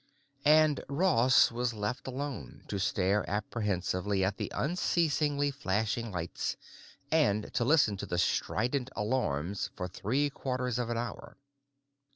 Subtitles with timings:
[0.49, 6.57] And Ross was left alone to stare apprehensively at the unceasingly flashing lights
[7.11, 11.37] and to listen to the strident alarms for three quarters of an hour.